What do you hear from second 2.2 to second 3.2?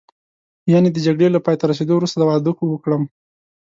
واده وکړم.